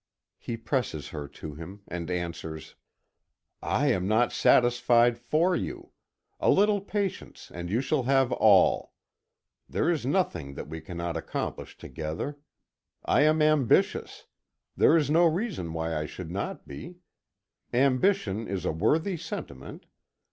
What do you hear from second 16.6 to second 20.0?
be. Ambition is a worthy sentiment.